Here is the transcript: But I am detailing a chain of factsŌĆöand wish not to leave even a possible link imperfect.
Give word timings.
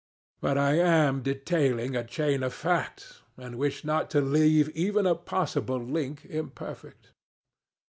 But 0.39 0.57
I 0.57 0.79
am 0.79 1.21
detailing 1.21 1.95
a 1.95 2.03
chain 2.03 2.41
of 2.41 2.55
factsŌĆöand 2.55 3.53
wish 3.53 3.83
not 3.85 4.09
to 4.09 4.19
leave 4.21 4.69
even 4.69 5.05
a 5.05 5.13
possible 5.13 5.77
link 5.79 6.25
imperfect. 6.25 7.11